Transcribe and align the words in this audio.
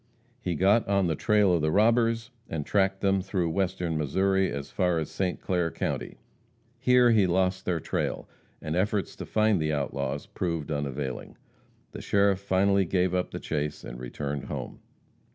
He 0.41 0.55
got 0.55 0.87
on 0.87 1.05
the 1.05 1.15
trail 1.15 1.53
of 1.53 1.61
the 1.61 1.69
robbers, 1.71 2.31
and 2.49 2.65
tracked 2.65 3.01
them 3.01 3.21
through 3.21 3.51
western 3.51 3.99
Missouri 3.99 4.49
as 4.51 4.71
far 4.71 4.97
as 4.97 5.11
St. 5.11 5.39
Clair 5.39 5.69
county. 5.69 6.17
Here 6.79 7.11
he 7.11 7.27
lost 7.27 7.65
their 7.65 7.79
trail, 7.79 8.27
and 8.63 8.75
efforts 8.75 9.15
to 9.17 9.27
find 9.27 9.61
the 9.61 9.71
outlaws 9.71 10.25
proved 10.25 10.71
unavailing. 10.71 11.37
The 11.91 12.01
sheriff 12.01 12.39
finally 12.39 12.85
gave 12.85 13.13
up 13.13 13.29
the 13.29 13.39
chase 13.39 13.83
and 13.83 13.99
returned 13.99 14.45
home. 14.45 14.79